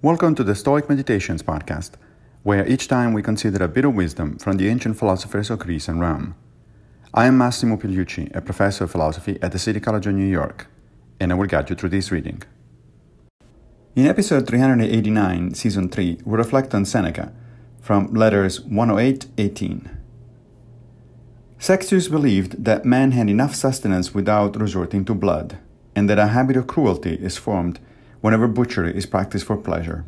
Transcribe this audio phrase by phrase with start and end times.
[0.00, 1.94] Welcome to the Stoic Meditations podcast,
[2.44, 5.88] where each time we consider a bit of wisdom from the ancient philosophers of Greece
[5.88, 6.36] and Rome.
[7.12, 10.68] I am Massimo Pigliucci, a professor of philosophy at the City College of New York,
[11.18, 12.44] and I will guide you through this reading.
[13.96, 17.32] In episode 389, season 3, we reflect on Seneca
[17.80, 19.98] from letters 108 18.
[21.58, 25.58] Sextus believed that man had enough sustenance without resorting to blood,
[25.96, 27.80] and that a habit of cruelty is formed
[28.20, 30.04] whenever butchery is practiced for pleasure.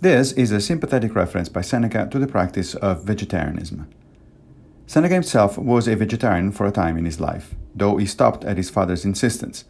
[0.00, 3.88] This is a sympathetic reference by Seneca to the practice of vegetarianism.
[4.86, 8.56] Seneca himself was a vegetarian for a time in his life, though he stopped at
[8.56, 9.64] his father's insistence,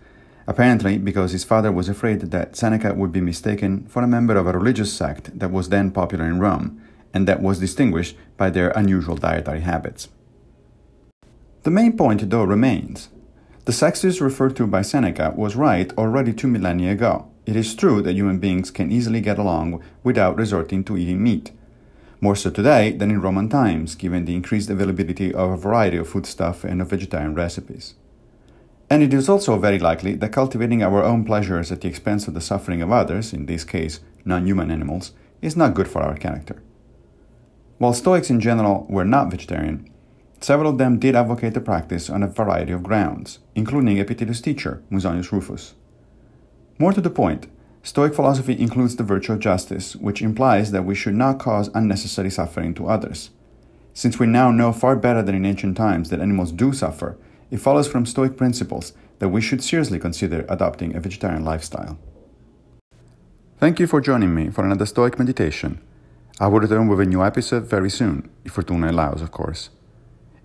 [0.46, 4.46] apparently because his father was afraid that Seneca would be mistaken for a member of
[4.46, 6.80] a religious sect that was then popular in Rome
[7.12, 10.08] and that was distinguished by their unusual dietary habits.
[11.62, 13.08] The main point, though, remains.
[13.68, 17.30] The Sextus referred to by Seneca was right already two millennia ago.
[17.44, 21.52] It is true that human beings can easily get along without resorting to eating meat.
[22.22, 26.08] More so today than in Roman times, given the increased availability of a variety of
[26.08, 27.92] foodstuff and of vegetarian recipes.
[28.88, 32.32] And it is also very likely that cultivating our own pleasures at the expense of
[32.32, 36.16] the suffering of others, in this case non human animals, is not good for our
[36.16, 36.62] character.
[37.76, 39.90] While Stoics in general were not vegetarian,
[40.40, 44.82] several of them did advocate the practice on a variety of grounds, including Epictetus' teacher,
[44.90, 45.74] Musonius Rufus.
[46.78, 47.48] More to the point,
[47.82, 52.30] Stoic philosophy includes the virtue of justice, which implies that we should not cause unnecessary
[52.30, 53.30] suffering to others.
[53.94, 57.16] Since we now know far better than in ancient times that animals do suffer,
[57.50, 61.98] it follows from Stoic principles that we should seriously consider adopting a vegetarian lifestyle.
[63.58, 65.80] Thank you for joining me for another Stoic meditation.
[66.38, 69.70] I will return with a new episode very soon, if Fortuna allows, of course.